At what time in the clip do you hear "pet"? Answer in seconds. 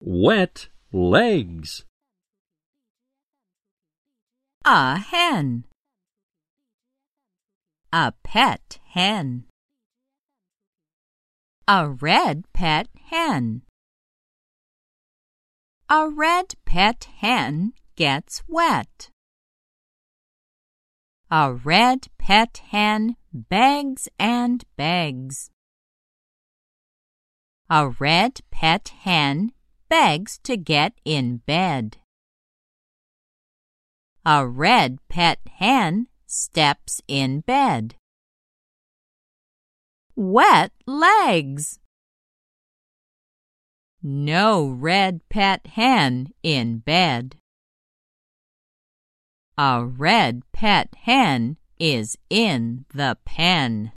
8.22-8.78, 12.52-12.88, 16.64-17.08, 22.18-22.62, 28.50-28.92, 35.08-35.38, 45.28-45.66, 50.52-50.94